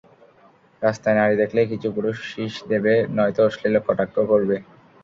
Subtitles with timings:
[0.81, 4.55] রাস্তায় নারী দেখলেই কিছু পুরুষ শিস দেবে, নয়তো অশ্লীল কটাক্ষ করবে।